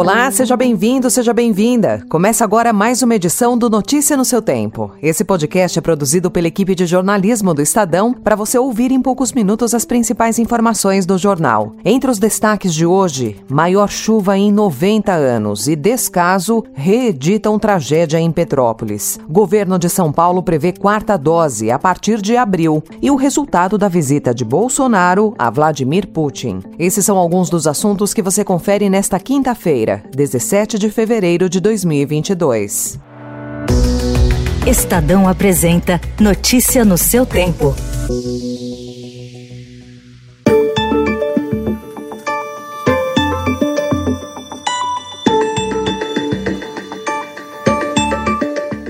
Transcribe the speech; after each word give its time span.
Olá, 0.00 0.30
seja 0.30 0.56
bem-vindo, 0.56 1.10
seja 1.10 1.34
bem-vinda. 1.34 2.02
Começa 2.08 2.42
agora 2.42 2.72
mais 2.72 3.02
uma 3.02 3.16
edição 3.16 3.58
do 3.58 3.68
Notícia 3.68 4.16
no 4.16 4.24
seu 4.24 4.40
Tempo. 4.40 4.90
Esse 5.02 5.22
podcast 5.22 5.78
é 5.78 5.82
produzido 5.82 6.30
pela 6.30 6.48
equipe 6.48 6.74
de 6.74 6.86
jornalismo 6.86 7.52
do 7.52 7.60
Estadão 7.60 8.14
para 8.14 8.34
você 8.34 8.58
ouvir 8.58 8.92
em 8.92 9.02
poucos 9.02 9.30
minutos 9.30 9.74
as 9.74 9.84
principais 9.84 10.38
informações 10.38 11.04
do 11.04 11.18
jornal. 11.18 11.74
Entre 11.84 12.10
os 12.10 12.18
destaques 12.18 12.72
de 12.72 12.86
hoje, 12.86 13.36
maior 13.46 13.90
chuva 13.90 14.38
em 14.38 14.50
90 14.50 15.12
anos 15.12 15.68
e 15.68 15.76
descaso 15.76 16.64
reeditam 16.72 17.58
tragédia 17.58 18.18
em 18.18 18.32
Petrópolis. 18.32 19.20
Governo 19.28 19.78
de 19.78 19.90
São 19.90 20.10
Paulo 20.10 20.42
prevê 20.42 20.72
quarta 20.72 21.18
dose 21.18 21.70
a 21.70 21.78
partir 21.78 22.22
de 22.22 22.38
abril 22.38 22.82
e 23.02 23.10
o 23.10 23.16
resultado 23.16 23.76
da 23.76 23.86
visita 23.86 24.34
de 24.34 24.46
Bolsonaro 24.46 25.34
a 25.38 25.50
Vladimir 25.50 26.08
Putin. 26.08 26.60
Esses 26.78 27.04
são 27.04 27.18
alguns 27.18 27.50
dos 27.50 27.66
assuntos 27.66 28.14
que 28.14 28.22
você 28.22 28.42
confere 28.42 28.88
nesta 28.88 29.20
quinta-feira 29.20 29.89
quinta-feira, 29.90 30.02
17 30.14 30.78
de 30.78 30.90
fevereiro 30.90 31.48
de 31.48 31.60
2022. 31.60 33.00
Estadão 34.66 35.26
apresenta 35.26 36.00
Notícia 36.20 36.84
no 36.84 36.96
seu 36.96 37.26
tempo. 37.26 37.74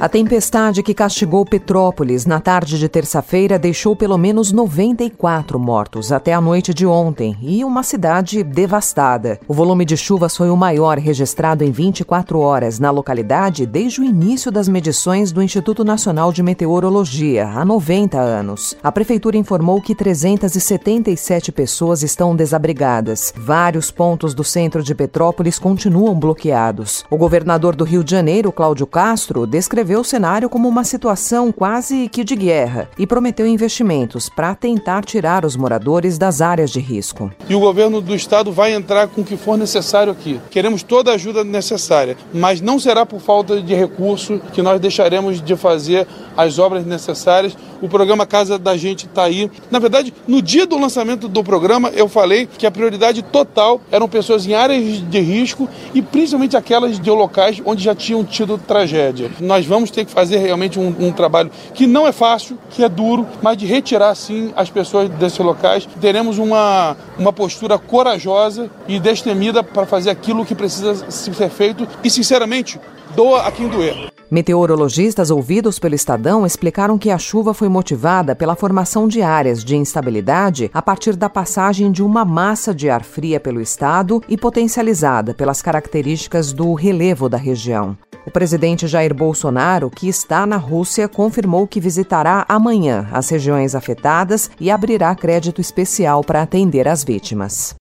A 0.00 0.08
tempestade 0.08 0.82
que 0.82 0.94
castigou 0.94 1.44
Petrópolis 1.44 2.24
na 2.24 2.40
tarde 2.40 2.78
de 2.78 2.88
terça-feira 2.88 3.58
deixou 3.58 3.94
pelo 3.94 4.16
menos 4.16 4.50
94 4.50 5.58
mortos 5.60 6.10
até 6.10 6.32
a 6.32 6.40
noite 6.40 6.72
de 6.72 6.86
ontem 6.86 7.36
e 7.42 7.62
uma 7.62 7.82
cidade 7.82 8.42
devastada. 8.42 9.38
O 9.46 9.52
volume 9.52 9.84
de 9.84 9.98
chuvas 9.98 10.34
foi 10.34 10.48
o 10.48 10.56
maior 10.56 10.96
registrado 10.96 11.62
em 11.64 11.70
24 11.70 12.38
horas 12.38 12.78
na 12.78 12.90
localidade 12.90 13.66
desde 13.66 14.00
o 14.00 14.04
início 14.04 14.50
das 14.50 14.68
medições 14.68 15.32
do 15.32 15.42
Instituto 15.42 15.84
Nacional 15.84 16.32
de 16.32 16.42
Meteorologia, 16.42 17.46
há 17.48 17.62
90 17.62 18.18
anos. 18.18 18.74
A 18.82 18.90
prefeitura 18.90 19.36
informou 19.36 19.82
que 19.82 19.94
377 19.94 21.52
pessoas 21.52 22.02
estão 22.02 22.34
desabrigadas. 22.34 23.34
Vários 23.36 23.90
pontos 23.90 24.32
do 24.32 24.44
centro 24.44 24.82
de 24.82 24.94
Petrópolis 24.94 25.58
continuam 25.58 26.18
bloqueados. 26.18 27.04
O 27.10 27.18
governador 27.18 27.76
do 27.76 27.84
Rio 27.84 28.02
de 28.02 28.12
Janeiro, 28.12 28.50
Cláudio 28.50 28.86
Castro, 28.86 29.46
descreveu 29.46 29.89
descreveu 29.90 30.00
o 30.00 30.04
cenário 30.04 30.48
como 30.48 30.68
uma 30.68 30.84
situação 30.84 31.50
quase 31.50 32.08
que 32.08 32.22
de 32.22 32.36
guerra 32.36 32.88
e 32.96 33.06
prometeu 33.06 33.44
investimentos 33.44 34.28
para 34.28 34.54
tentar 34.54 35.04
tirar 35.04 35.44
os 35.44 35.56
moradores 35.56 36.16
das 36.16 36.40
áreas 36.40 36.70
de 36.70 36.78
risco. 36.78 37.32
E 37.48 37.56
o 37.56 37.60
governo 37.60 38.00
do 38.00 38.14
estado 38.14 38.52
vai 38.52 38.72
entrar 38.72 39.08
com 39.08 39.22
o 39.22 39.24
que 39.24 39.36
for 39.36 39.58
necessário 39.58 40.12
aqui. 40.12 40.40
Queremos 40.48 40.84
toda 40.84 41.10
a 41.10 41.14
ajuda 41.14 41.42
necessária, 41.42 42.16
mas 42.32 42.60
não 42.60 42.78
será 42.78 43.04
por 43.04 43.20
falta 43.20 43.60
de 43.60 43.74
recurso 43.74 44.40
que 44.52 44.62
nós 44.62 44.80
deixaremos 44.80 45.42
de 45.42 45.56
fazer 45.56 46.06
as 46.36 46.58
obras 46.60 46.86
necessárias. 46.86 47.56
O 47.80 47.88
programa 47.88 48.26
Casa 48.26 48.58
da 48.58 48.76
Gente 48.76 49.06
está 49.06 49.24
aí. 49.24 49.50
Na 49.70 49.78
verdade, 49.78 50.12
no 50.28 50.42
dia 50.42 50.66
do 50.66 50.78
lançamento 50.78 51.28
do 51.28 51.42
programa, 51.42 51.88
eu 51.90 52.08
falei 52.08 52.46
que 52.46 52.66
a 52.66 52.70
prioridade 52.70 53.22
total 53.22 53.80
eram 53.90 54.08
pessoas 54.08 54.46
em 54.46 54.54
áreas 54.54 55.00
de 55.08 55.20
risco 55.20 55.68
e 55.94 56.02
principalmente 56.02 56.56
aquelas 56.56 57.00
de 57.00 57.10
locais 57.10 57.60
onde 57.64 57.82
já 57.82 57.94
tinham 57.94 58.24
tido 58.24 58.58
tragédia. 58.58 59.30
Nós 59.40 59.64
vamos 59.64 59.90
ter 59.90 60.04
que 60.04 60.12
fazer 60.12 60.38
realmente 60.38 60.78
um, 60.78 60.94
um, 61.00 61.12
trabalho 61.12 61.50
que 61.74 61.86
não 61.86 62.06
é 62.06 62.12
fácil, 62.12 62.58
que 62.70 62.84
é 62.84 62.88
duro, 62.88 63.26
mas 63.42 63.56
de 63.56 63.66
retirar 63.66 64.14
sim 64.14 64.52
as 64.54 64.68
pessoas 64.68 65.08
desses 65.08 65.38
locais. 65.38 65.88
Teremos 66.00 66.38
uma, 66.38 66.96
uma 67.18 67.32
postura 67.32 67.78
corajosa 67.78 68.70
e 68.86 68.98
destemida 68.98 69.62
para 69.62 69.86
fazer 69.86 70.10
aquilo 70.10 70.44
que 70.44 70.54
precisa 70.54 71.10
ser 71.10 71.48
feito 71.48 71.88
e, 72.04 72.10
sinceramente, 72.10 72.78
doa 73.14 73.46
a 73.46 73.52
quem 73.52 73.68
doer. 73.68 74.10
Meteorologistas 74.30 75.28
ouvidos 75.28 75.80
pelo 75.80 75.96
Estadão 75.96 76.46
explicaram 76.46 76.96
que 76.96 77.10
a 77.10 77.18
chuva 77.18 77.52
foi 77.52 77.68
motivada 77.68 78.36
pela 78.36 78.54
formação 78.54 79.08
de 79.08 79.22
áreas 79.22 79.64
de 79.64 79.76
instabilidade 79.76 80.70
a 80.72 80.80
partir 80.80 81.16
da 81.16 81.28
passagem 81.28 81.90
de 81.90 82.00
uma 82.00 82.24
massa 82.24 82.72
de 82.72 82.88
ar 82.88 83.02
fria 83.02 83.40
pelo 83.40 83.60
estado 83.60 84.22
e 84.28 84.36
potencializada 84.36 85.34
pelas 85.34 85.60
características 85.60 86.52
do 86.52 86.74
relevo 86.74 87.28
da 87.28 87.36
região. 87.36 87.98
O 88.24 88.30
presidente 88.30 88.86
Jair 88.86 89.12
Bolsonaro, 89.12 89.90
que 89.90 90.08
está 90.08 90.46
na 90.46 90.58
Rússia, 90.58 91.08
confirmou 91.08 91.66
que 91.66 91.80
visitará 91.80 92.44
amanhã 92.48 93.08
as 93.10 93.28
regiões 93.28 93.74
afetadas 93.74 94.48
e 94.60 94.70
abrirá 94.70 95.12
crédito 95.16 95.60
especial 95.60 96.22
para 96.22 96.42
atender 96.42 96.86
as 96.86 97.02
vítimas. 97.02 97.74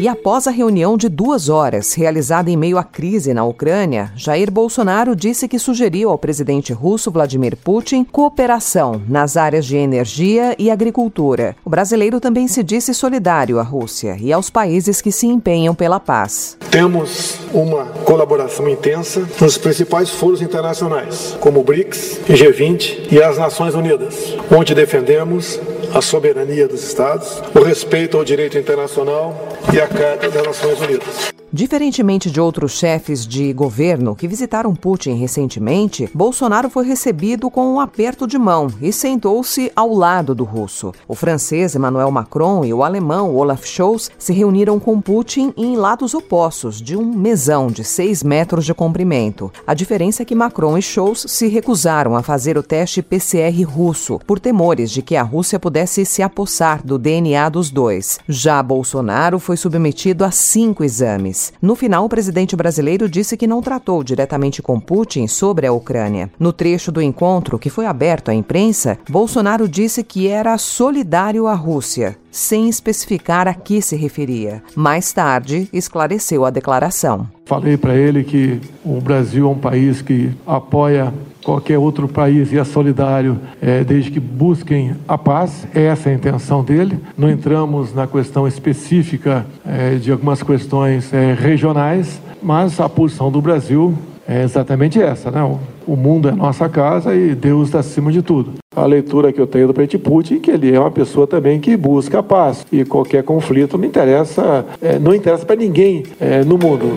E 0.00 0.08
após 0.08 0.46
a 0.46 0.50
reunião 0.50 0.96
de 0.96 1.10
duas 1.10 1.50
horas, 1.50 1.92
realizada 1.92 2.50
em 2.50 2.56
meio 2.56 2.78
à 2.78 2.82
crise 2.82 3.34
na 3.34 3.44
Ucrânia, 3.44 4.10
Jair 4.16 4.50
Bolsonaro 4.50 5.14
disse 5.14 5.46
que 5.46 5.58
sugeriu 5.58 6.08
ao 6.08 6.16
presidente 6.16 6.72
russo 6.72 7.10
Vladimir 7.10 7.54
Putin 7.54 8.02
cooperação 8.02 9.02
nas 9.06 9.36
áreas 9.36 9.66
de 9.66 9.76
energia 9.76 10.56
e 10.58 10.70
agricultura. 10.70 11.54
O 11.62 11.68
brasileiro 11.68 12.18
também 12.18 12.48
se 12.48 12.62
disse 12.62 12.94
solidário 12.94 13.58
à 13.58 13.62
Rússia 13.62 14.16
e 14.18 14.32
aos 14.32 14.48
países 14.48 15.02
que 15.02 15.12
se 15.12 15.26
empenham 15.26 15.74
pela 15.74 16.00
paz. 16.00 16.56
Temos 16.70 17.38
uma 17.52 17.84
colaboração 18.06 18.66
intensa 18.70 19.28
nos 19.38 19.58
principais 19.58 20.08
foros 20.08 20.40
internacionais, 20.40 21.36
como 21.40 21.60
o 21.60 21.62
BRICS, 21.62 22.20
G20 22.26 23.12
e 23.12 23.22
as 23.22 23.36
Nações 23.36 23.74
Unidas, 23.74 24.34
onde 24.50 24.74
defendemos 24.74 25.60
a 25.94 26.00
soberania 26.00 26.68
dos 26.68 26.82
Estados, 26.84 27.42
o 27.54 27.62
respeito 27.62 28.16
ao 28.16 28.24
direito 28.24 28.58
internacional 28.58 29.48
e 29.72 29.80
a 29.80 29.86
Carta 29.86 30.30
das 30.30 30.46
Nações 30.46 30.80
Unidas. 30.80 31.39
Diferentemente 31.52 32.30
de 32.30 32.40
outros 32.40 32.78
chefes 32.78 33.26
de 33.26 33.52
governo 33.52 34.14
que 34.14 34.28
visitaram 34.28 34.72
Putin 34.72 35.14
recentemente, 35.14 36.08
Bolsonaro 36.14 36.70
foi 36.70 36.86
recebido 36.86 37.50
com 37.50 37.74
um 37.74 37.80
aperto 37.80 38.24
de 38.24 38.38
mão 38.38 38.68
e 38.80 38.92
sentou-se 38.92 39.72
ao 39.74 39.92
lado 39.92 40.32
do 40.32 40.44
russo. 40.44 40.94
O 41.08 41.14
francês 41.16 41.74
Emmanuel 41.74 42.08
Macron 42.12 42.64
e 42.64 42.72
o 42.72 42.84
alemão 42.84 43.34
Olaf 43.34 43.64
Scholz 43.64 44.12
se 44.16 44.32
reuniram 44.32 44.78
com 44.78 45.00
Putin 45.00 45.52
em 45.56 45.74
lados 45.76 46.14
opostos 46.14 46.80
de 46.80 46.96
um 46.96 47.04
mesão 47.04 47.66
de 47.66 47.82
6 47.82 48.22
metros 48.22 48.64
de 48.64 48.72
comprimento. 48.72 49.52
A 49.66 49.74
diferença 49.74 50.22
é 50.22 50.24
que 50.24 50.36
Macron 50.36 50.78
e 50.78 50.82
Scholz 50.82 51.24
se 51.26 51.48
recusaram 51.48 52.14
a 52.14 52.22
fazer 52.22 52.56
o 52.56 52.62
teste 52.62 53.02
PCR 53.02 53.60
russo 53.64 54.20
por 54.24 54.38
temores 54.38 54.92
de 54.92 55.02
que 55.02 55.16
a 55.16 55.22
Rússia 55.24 55.58
pudesse 55.58 56.06
se 56.06 56.22
apossar 56.22 56.80
do 56.86 56.96
DNA 56.96 57.48
dos 57.48 57.70
dois. 57.70 58.20
Já 58.28 58.62
Bolsonaro 58.62 59.40
foi 59.40 59.56
submetido 59.56 60.24
a 60.24 60.30
cinco 60.30 60.84
exames. 60.84 61.39
No 61.60 61.74
final, 61.74 62.04
o 62.04 62.08
presidente 62.08 62.54
brasileiro 62.54 63.08
disse 63.08 63.36
que 63.36 63.46
não 63.46 63.62
tratou 63.62 64.02
diretamente 64.04 64.62
com 64.62 64.80
Putin 64.80 65.26
sobre 65.26 65.66
a 65.66 65.72
Ucrânia. 65.72 66.30
No 66.38 66.52
trecho 66.52 66.92
do 66.92 67.02
encontro, 67.02 67.58
que 67.58 67.70
foi 67.70 67.86
aberto 67.86 68.30
à 68.30 68.34
imprensa, 68.34 68.98
Bolsonaro 69.08 69.68
disse 69.68 70.02
que 70.02 70.28
era 70.28 70.56
solidário 70.58 71.46
à 71.46 71.54
Rússia, 71.54 72.16
sem 72.30 72.68
especificar 72.68 73.48
a 73.48 73.54
que 73.54 73.80
se 73.80 73.96
referia. 73.96 74.62
Mais 74.74 75.12
tarde, 75.12 75.68
esclareceu 75.72 76.44
a 76.44 76.50
declaração. 76.50 77.28
Falei 77.50 77.76
para 77.76 77.96
ele 77.96 78.22
que 78.22 78.60
o 78.84 79.00
Brasil 79.00 79.44
é 79.44 79.50
um 79.50 79.58
país 79.58 80.00
que 80.00 80.30
apoia 80.46 81.12
qualquer 81.42 81.78
outro 81.78 82.06
país 82.06 82.52
e 82.52 82.58
é 82.58 82.62
solidário 82.62 83.40
é, 83.60 83.82
desde 83.82 84.12
que 84.12 84.20
busquem 84.20 84.94
a 85.08 85.18
paz. 85.18 85.66
Essa 85.74 86.10
é 86.10 86.12
a 86.12 86.14
intenção 86.14 86.62
dele. 86.62 86.96
Não 87.18 87.28
entramos 87.28 87.92
na 87.92 88.06
questão 88.06 88.46
específica 88.46 89.44
é, 89.66 89.96
de 89.96 90.12
algumas 90.12 90.44
questões 90.44 91.12
é, 91.12 91.34
regionais, 91.34 92.22
mas 92.40 92.78
a 92.78 92.88
posição 92.88 93.32
do 93.32 93.42
Brasil 93.42 93.98
é 94.28 94.44
exatamente 94.44 95.02
essa, 95.02 95.32
né? 95.32 95.42
O 95.84 95.96
mundo 95.96 96.28
é 96.28 96.32
nossa 96.32 96.68
casa 96.68 97.16
e 97.16 97.34
Deus 97.34 97.66
está 97.66 97.80
acima 97.80 98.12
de 98.12 98.22
tudo. 98.22 98.52
A 98.76 98.86
leitura 98.86 99.32
que 99.32 99.40
eu 99.40 99.46
tenho 99.48 99.66
do 99.66 99.74
presidente 99.74 99.98
Putin 99.98 100.36
é 100.36 100.38
que 100.38 100.52
ele 100.52 100.72
é 100.72 100.78
uma 100.78 100.92
pessoa 100.92 101.26
também 101.26 101.58
que 101.58 101.76
busca 101.76 102.20
a 102.20 102.22
paz 102.22 102.64
e 102.70 102.84
qualquer 102.84 103.24
conflito 103.24 103.76
não 103.76 103.86
interessa, 103.86 104.64
é, 104.80 105.00
não 105.00 105.12
interessa 105.12 105.44
para 105.44 105.56
ninguém 105.56 106.04
é, 106.20 106.44
no 106.44 106.56
mundo. 106.56 106.96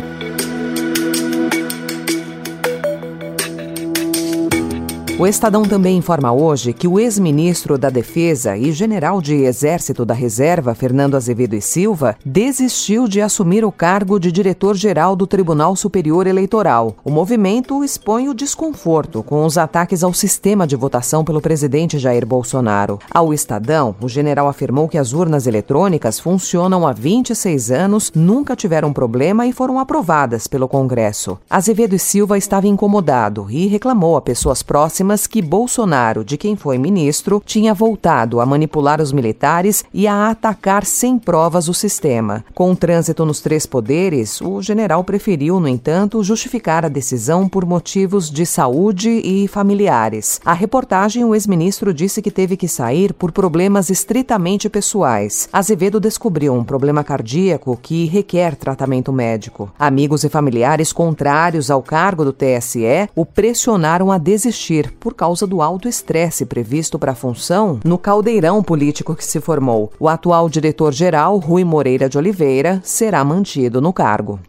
O 5.23 5.25
Estadão 5.25 5.63
também 5.63 5.95
informa 5.95 6.33
hoje 6.33 6.73
que 6.73 6.85
o 6.85 6.99
ex-ministro 6.99 7.77
da 7.77 7.89
Defesa 7.89 8.57
e 8.57 8.73
general 8.73 9.21
de 9.21 9.35
Exército 9.35 10.03
da 10.03 10.13
Reserva, 10.13 10.75
Fernando 10.75 11.15
Azevedo 11.15 11.55
e 11.55 11.61
Silva, 11.61 12.17
desistiu 12.25 13.07
de 13.07 13.21
assumir 13.21 13.63
o 13.63 13.71
cargo 13.71 14.19
de 14.19 14.33
diretor-geral 14.33 15.15
do 15.15 15.25
Tribunal 15.25 15.77
Superior 15.77 16.27
Eleitoral. 16.27 16.97
O 17.05 17.09
movimento 17.09 17.85
expõe 17.85 18.27
o 18.27 18.33
desconforto 18.33 19.23
com 19.23 19.45
os 19.45 19.57
ataques 19.57 20.03
ao 20.03 20.13
sistema 20.13 20.67
de 20.67 20.75
votação 20.75 21.23
pelo 21.23 21.39
presidente 21.39 21.97
Jair 21.97 22.25
Bolsonaro. 22.25 22.99
Ao 23.09 23.33
Estadão, 23.33 23.95
o 24.01 24.09
general 24.09 24.49
afirmou 24.49 24.89
que 24.89 24.97
as 24.97 25.13
urnas 25.13 25.47
eletrônicas 25.47 26.19
funcionam 26.19 26.85
há 26.85 26.91
26 26.91 27.71
anos, 27.71 28.11
nunca 28.13 28.57
tiveram 28.57 28.91
problema 28.91 29.47
e 29.47 29.53
foram 29.53 29.79
aprovadas 29.79 30.47
pelo 30.47 30.67
Congresso. 30.67 31.39
Azevedo 31.49 31.95
e 31.95 31.99
Silva 31.99 32.37
estava 32.37 32.67
incomodado 32.67 33.47
e 33.49 33.67
reclamou 33.67 34.17
a 34.17 34.21
pessoas 34.21 34.61
próximas 34.61 35.12
que 35.27 35.42
Bolsonaro, 35.42 36.24
de 36.24 36.38
quem 36.38 36.56
foi 36.56 36.77
ministro, 36.77 37.42
tinha 37.45 37.74
voltado 37.74 38.39
a 38.39 38.45
manipular 38.45 39.00
os 39.00 39.12
militares 39.12 39.86
e 39.94 40.07
a 40.07 40.30
atacar 40.30 40.86
sem 40.86 41.19
provas 41.19 41.68
o 41.68 41.74
sistema. 41.74 42.44
Com 42.54 42.71
o 42.71 42.75
trânsito 42.75 43.25
nos 43.25 43.39
três 43.39 43.65
poderes, 43.65 44.42
o 44.42 44.62
general 44.62 45.04
preferiu, 45.04 45.60
no 45.60 45.68
entanto, 45.68 46.24
justificar 46.24 46.86
a 46.86 46.89
decisão 46.89 47.48
por 47.48 47.65
motivos 47.65 48.30
de 48.30 48.45
saúde 48.45 49.10
e 49.10 49.48
familiares. 49.48 50.42
A 50.44 50.54
reportagem, 50.54 51.24
o 51.24 51.36
ex-ministro 51.36 51.94
disse 51.94 52.21
que 52.21 52.31
teve 52.31 52.57
que 52.57 52.68
sair 52.68 53.13
por 53.13 53.31
problemas 53.31 53.89
estritamente 53.89 54.69
pessoais. 54.69 55.48
Azevedo 55.51 56.00
descobriu 56.00 56.54
um 56.54 56.63
problema 56.63 57.04
cardíaco 57.04 57.77
que 57.81 58.06
requer 58.06 58.56
tratamento 58.56 59.13
médico. 59.13 59.71
Amigos 59.77 60.24
e 60.24 60.30
familiares 60.30 60.92
contrários 60.92 61.69
ao 61.69 61.81
cargo 61.81 62.24
do 62.24 62.33
TSE 62.33 63.09
o 63.16 63.25
pressionaram 63.25 64.12
a 64.12 64.18
desistir 64.18 64.94
por 65.03 65.13
causa 65.13 65.45
do 65.45 65.61
alto 65.61 65.89
estresse 65.89 66.45
previsto 66.45 66.97
para 66.97 67.11
a 67.11 67.15
função 67.15 67.77
no 67.83 67.97
caldeirão 67.97 68.63
político 68.63 69.13
que 69.13 69.25
se 69.25 69.41
formou. 69.41 69.91
O 70.00 70.07
atual 70.07 70.47
diretor-geral, 70.47 71.38
Rui 71.39 71.65
Moreira 71.65 72.07
de 72.07 72.17
Oliveira, 72.17 72.79
será 72.85 73.21
mantido 73.21 73.81
no 73.81 73.91
cargo. 73.91 74.39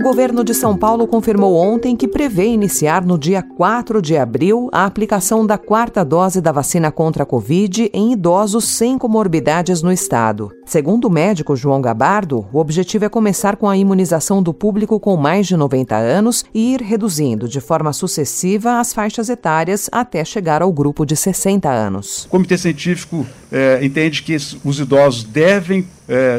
O 0.00 0.02
governo 0.02 0.42
de 0.42 0.54
São 0.54 0.78
Paulo 0.78 1.06
confirmou 1.06 1.54
ontem 1.54 1.94
que 1.94 2.08
prevê 2.08 2.46
iniciar 2.46 3.04
no 3.04 3.18
dia 3.18 3.42
4 3.42 4.00
de 4.00 4.16
abril 4.16 4.70
a 4.72 4.86
aplicação 4.86 5.44
da 5.44 5.58
quarta 5.58 6.02
dose 6.02 6.40
da 6.40 6.50
vacina 6.50 6.90
contra 6.90 7.22
a 7.24 7.26
Covid 7.26 7.90
em 7.92 8.14
idosos 8.14 8.64
sem 8.64 8.96
comorbidades 8.96 9.82
no 9.82 9.92
estado. 9.92 10.50
Segundo 10.64 11.04
o 11.04 11.10
médico 11.10 11.54
João 11.54 11.82
Gabardo, 11.82 12.46
o 12.50 12.58
objetivo 12.58 13.04
é 13.04 13.10
começar 13.10 13.56
com 13.56 13.68
a 13.68 13.76
imunização 13.76 14.42
do 14.42 14.54
público 14.54 14.98
com 14.98 15.18
mais 15.18 15.46
de 15.46 15.54
90 15.54 15.94
anos 15.94 16.46
e 16.54 16.72
ir 16.72 16.80
reduzindo 16.80 17.46
de 17.46 17.60
forma 17.60 17.92
sucessiva 17.92 18.80
as 18.80 18.94
faixas 18.94 19.28
etárias 19.28 19.90
até 19.92 20.24
chegar 20.24 20.62
ao 20.62 20.72
grupo 20.72 21.04
de 21.04 21.14
60 21.14 21.68
anos. 21.68 22.24
O 22.24 22.30
Comitê 22.30 22.56
Científico 22.56 23.26
eh, 23.52 23.80
entende 23.82 24.22
que 24.22 24.34
os 24.64 24.80
idosos 24.80 25.24
devem 25.24 25.86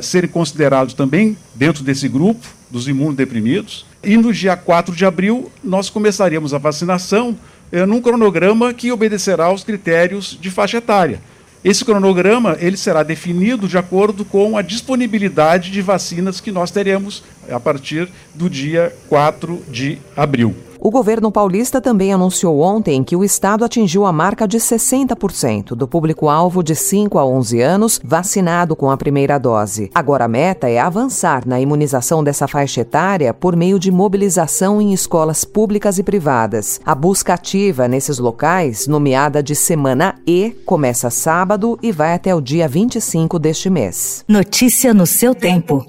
serem 0.02 0.30
considerados 0.30 0.94
também 0.94 1.38
dentro 1.56 1.81
desse 1.81 2.10
grupo 2.10 2.46
dos 2.71 2.88
imunodeprimidos. 2.88 3.85
E 4.03 4.18
no 4.18 4.33
dia 4.33 4.56
4 4.56 4.95
de 4.95 5.06
abril, 5.06 5.51
nós 5.63 5.89
começaríamos 5.89 6.53
a 6.53 6.57
vacinação 6.57 7.38
eh, 7.71 7.85
num 7.85 8.01
cronograma 8.01 8.73
que 8.73 8.91
obedecerá 8.91 9.45
aos 9.45 9.63
critérios 9.63 10.38
de 10.39 10.50
faixa 10.50 10.77
etária. 10.77 11.19
Esse 11.63 11.85
cronograma 11.85 12.57
ele 12.59 12.75
será 12.75 13.03
definido 13.03 13.68
de 13.68 13.77
acordo 13.77 14.25
com 14.25 14.57
a 14.57 14.63
disponibilidade 14.63 15.69
de 15.69 15.79
vacinas 15.81 16.41
que 16.41 16.51
nós 16.51 16.71
teremos 16.71 17.23
a 17.49 17.59
partir 17.59 18.09
do 18.33 18.49
dia 18.49 18.93
4 19.09 19.63
de 19.69 19.99
abril. 20.15 20.55
O 20.83 20.89
governo 20.89 21.31
paulista 21.31 21.79
também 21.79 22.11
anunciou 22.11 22.59
ontem 22.59 23.03
que 23.03 23.15
o 23.15 23.23
estado 23.23 23.63
atingiu 23.63 24.03
a 24.03 24.11
marca 24.11 24.47
de 24.47 24.57
60% 24.57 25.75
do 25.75 25.88
público-alvo 25.88 26.63
de 26.63 26.75
5 26.75 27.19
a 27.19 27.25
11 27.25 27.61
anos 27.61 28.01
vacinado 28.03 28.75
com 28.75 28.89
a 28.89 28.97
primeira 28.97 29.38
dose. 29.38 29.91
Agora 29.93 30.25
a 30.25 30.27
meta 30.27 30.67
é 30.67 30.79
avançar 30.79 31.47
na 31.47 31.61
imunização 31.61 32.23
dessa 32.23 32.47
faixa 32.47 32.81
etária 32.81 33.31
por 33.31 33.55
meio 33.55 33.77
de 33.77 33.91
mobilização 33.91 34.81
em 34.81 34.91
escolas 34.91 35.45
públicas 35.45 35.99
e 35.99 36.03
privadas. 36.03 36.81
A 36.83 36.95
busca 36.95 37.35
ativa 37.35 37.88
nesses 37.88 38.17
locais, 38.17 38.88
nomeada 38.88 39.43
de 39.43 39.53
Semana 39.53 40.15
E, 40.25 40.49
começa 40.65 41.11
sábado 41.11 41.77
e 41.83 41.91
vai 41.91 42.15
até 42.15 42.33
o 42.33 42.41
dia 42.41 42.67
25 42.67 43.38
deste 43.38 43.69
mês. 43.69 44.25
Notícia 44.27 44.95
no 44.95 45.05
seu 45.05 45.35
tempo. 45.35 45.85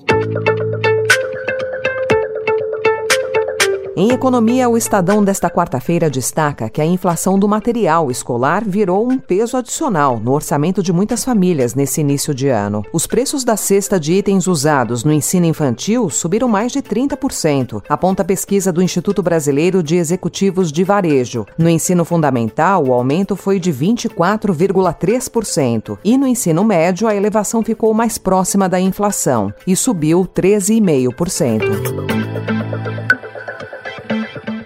Em 3.95 4.11
economia, 4.11 4.71
o 4.71 4.79
Estadão 4.79 5.23
desta 5.23 5.51
quarta-feira 5.51 6.09
destaca 6.09 6.71
que 6.71 6.81
a 6.81 6.85
inflação 6.85 7.39
do 7.39 7.47
material 7.47 8.11
escolar 8.11 8.65
virou 8.67 9.07
um 9.07 9.19
peso 9.19 9.55
adicional 9.55 10.19
no 10.19 10.33
orçamento 10.33 10.83
de 10.83 10.95
muitas 10.95 11.23
famílias 11.23 11.75
nesse 11.75 12.01
início 12.01 12.35
de 12.35 12.49
ano. 12.49 12.83
Os 12.91 13.07
preços 13.07 13.45
da 13.45 13.55
cesta 13.55 14.01
de 14.01 14.15
itens 14.15 14.47
usados 14.47 15.05
no 15.05 15.13
ensino 15.13 15.45
infantil 15.45 16.09
subiram 16.09 16.49
mais 16.49 16.73
de 16.73 16.81
30%, 16.81 17.83
aponta 17.87 18.23
a 18.23 18.25
pesquisa 18.25 18.73
do 18.73 18.81
Instituto 18.81 19.23
Brasileiro 19.23 19.83
de 19.83 19.97
Executivos 19.97 20.73
de 20.73 20.85
Varejo. 20.85 21.45
No 21.59 21.69
ensino 21.69 22.03
fundamental, 22.03 22.87
o 22.87 22.95
aumento 22.95 23.37
foi 23.37 23.61
de 23.61 23.71
24,3% 23.71 25.99
e 26.03 26.17
no 26.17 26.27
ensino 26.27 26.65
médio 26.65 27.07
a 27.07 27.15
elevação 27.15 27.63
ficou 27.63 27.93
mais 27.93 28.17
próxima 28.17 28.71
da 28.71 28.81
inflação 28.81 29.53
e 29.67 29.77
subiu 29.77 30.25
13,5%. 30.25 32.52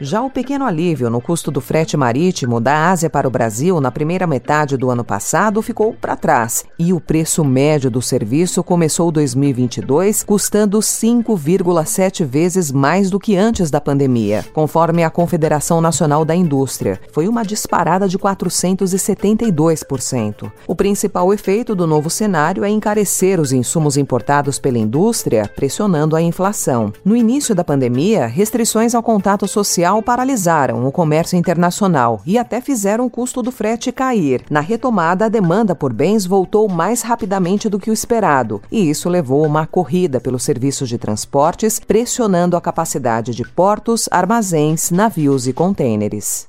Já 0.07 0.23
o 0.23 0.31
pequeno 0.31 0.65
alívio 0.65 1.11
no 1.11 1.21
custo 1.21 1.51
do 1.51 1.61
frete 1.61 1.97
marítimo 1.97 2.61
da 2.61 2.91
Ásia 2.91 3.11
para 3.11 3.27
o 3.27 3.31
Brasil 3.31 3.81
na 3.81 3.91
primeira 3.91 4.25
metade 4.25 4.77
do 4.77 4.89
ano 4.89 5.03
passado 5.03 5.61
ficou 5.61 5.93
para 5.95 6.15
trás 6.15 6.65
e 6.79 6.93
o 6.93 7.01
preço 7.01 7.45
médio 7.45 7.91
do 7.91 8.01
serviço 8.01 8.63
começou 8.63 9.11
2022 9.11 10.23
custando 10.23 10.79
5,7 10.79 12.25
vezes 12.25 12.71
mais 12.71 13.11
do 13.11 13.19
que 13.19 13.37
antes 13.37 13.69
da 13.69 13.81
pandemia, 13.81 14.45
conforme 14.55 15.03
a 15.03 15.11
Confederação 15.11 15.81
Nacional 15.81 16.25
da 16.25 16.37
Indústria. 16.37 17.01
Foi 17.11 17.27
uma 17.27 17.43
disparada 17.43 18.07
de 18.07 18.17
472%. 18.17 20.53
O 20.69 20.77
principal 20.77 21.35
efeito 21.35 21.75
do 21.75 21.85
novo 21.85 22.09
cenário 22.09 22.63
é 22.63 22.69
encarecer 22.69 23.41
os 23.41 23.51
insumos 23.51 23.97
importados 23.97 24.57
pela 24.57 24.79
indústria, 24.79 25.51
pressionando 25.57 26.15
a 26.15 26.23
inflação. 26.23 26.93
No 27.05 27.17
início 27.17 27.57
da 27.57 27.65
pandemia, 27.65 28.29
restrições 28.29 28.95
ao 28.95 29.03
contato 29.03 29.49
social 29.49 29.96
paralisaram 30.03 30.87
o 30.87 30.93
comércio 30.93 31.37
internacional 31.37 32.21
e 32.27 32.39
até 32.39 32.61
fizeram 32.61 33.07
o 33.07 33.11
custo 33.11 33.43
do 33.43 33.51
frete 33.51 33.93
cair. 33.93 34.43
Na 34.51 34.61
retomada, 34.61 35.27
a 35.27 35.29
demanda 35.29 35.75
por 35.75 35.93
bens 35.93 36.27
voltou 36.27 36.69
mais 36.69 37.03
rapidamente 37.03 37.69
do 37.69 37.79
que 37.79 37.91
o 37.91 37.93
esperado, 37.93 38.63
e 38.71 38.91
isso 38.91 39.09
levou 39.09 39.45
uma 39.45 39.67
corrida 39.67 40.21
pelos 40.21 40.43
serviços 40.43 40.89
de 40.89 40.99
transportes, 40.99 41.81
pressionando 41.81 42.57
a 42.57 42.61
capacidade 42.61 43.35
de 43.35 43.45
portos, 43.45 44.09
armazéns, 44.11 44.91
navios 44.91 45.47
e 45.47 45.53
contêineres. 45.53 46.49